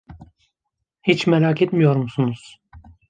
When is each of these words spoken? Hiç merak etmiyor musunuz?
Hiç 1.03 1.27
merak 1.27 1.61
etmiyor 1.61 1.95
musunuz? 1.95 2.57